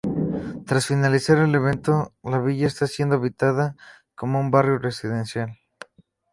Tras 0.65 0.87
finalizar 0.87 1.37
el 1.37 1.53
evento 1.53 2.15
la 2.23 2.39
villa 2.39 2.65
está 2.65 2.87
siendo 2.87 3.17
habilitada 3.17 3.75
como 4.15 4.39
un 4.39 4.49
barrio 4.49 4.79
residencial. 4.79 5.59